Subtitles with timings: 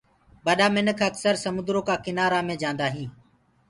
[0.45, 3.13] ٻڏآ مينک اڪسر سموندرو ڪو ڪنآرآ مي جآندآ هينٚ۔